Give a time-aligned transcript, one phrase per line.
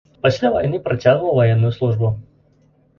[0.25, 2.15] Пасля вайны працягваў ваенную службу.